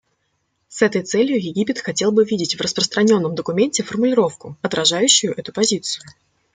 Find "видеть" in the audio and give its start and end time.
2.25-2.55